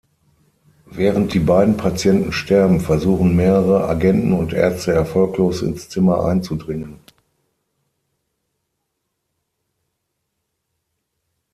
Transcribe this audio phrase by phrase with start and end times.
[0.87, 6.97] Während die beiden Patienten sterben, versuchen mehrere Agenten und Ärzte erfolglos, ins Zimmer einzudringen.